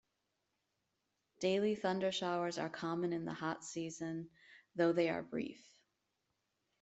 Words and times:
Daily 1.41 1.75
thundershowers 1.75 2.59
are 2.59 2.69
common 2.71 3.13
in 3.13 3.23
the 3.25 3.35
hot 3.35 3.63
season, 3.63 4.31
though 4.75 4.93
they 4.93 5.09
are 5.09 5.21
brief. 5.21 5.63